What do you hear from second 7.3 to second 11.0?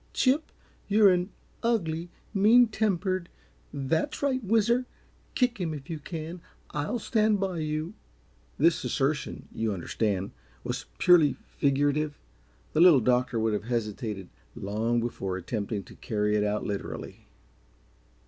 by you!" This assertion, you understand, was